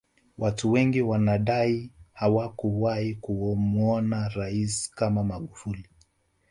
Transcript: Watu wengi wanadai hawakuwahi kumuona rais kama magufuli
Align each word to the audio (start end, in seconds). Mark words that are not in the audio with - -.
Watu 0.37 0.71
wengi 0.71 1.01
wanadai 1.01 1.91
hawakuwahi 2.13 3.15
kumuona 3.15 4.29
rais 4.29 4.91
kama 4.91 5.23
magufuli 5.23 5.87